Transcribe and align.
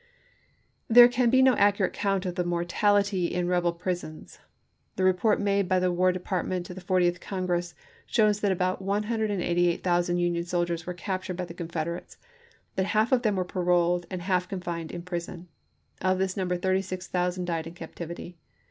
There 0.87 1.07
can 1.07 1.29
be 1.29 1.43
no 1.43 1.53
accurate 1.57 1.93
count 1.93 2.25
of 2.25 2.33
the 2.33 2.43
mortality 2.43 3.27
in 3.27 3.47
rebel 3.47 3.71
prisons. 3.71 4.39
The 4.95 5.03
report 5.03 5.39
made 5.39 5.69
by 5.69 5.77
the 5.77 5.91
War 5.91 6.11
Department 6.11 6.65
to 6.65 6.73
the 6.73 6.81
Fortieth 6.81 7.21
Congress 7.21 7.75
shows 8.07 8.39
that 8.39 8.51
about 8.51 8.81
188,000 8.81 10.17
Union 10.17 10.43
soldiers 10.43 10.87
were 10.87 10.95
captured 10.95 11.37
by 11.37 11.45
the 11.45 11.53
Confederates; 11.53 12.17
that 12.77 12.87
half 12.97 13.11
of 13.11 13.21
them 13.21 13.35
were 13.35 13.45
paroled, 13.45 14.07
and 14.09 14.23
half 14.23 14.49
confined 14.49 14.91
in 14.91 15.03
prison; 15.03 15.49
of 16.01 16.17
this 16.17 16.35
number 16.35 16.57
36,000 16.57 17.45
died 17.45 17.67
in 17.67 17.75
captivity. 17.75 18.37